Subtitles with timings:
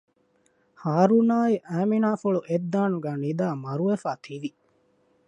[0.81, 4.49] ހާރޫނާއި އައިމިނާފުޅު އެއް ދާނުގައި ނިދައި މަރުވެފައި ތިވި